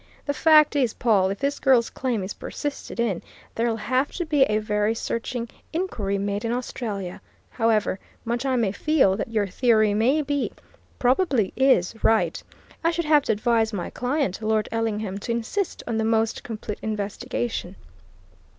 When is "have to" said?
3.77-4.25, 13.05-13.31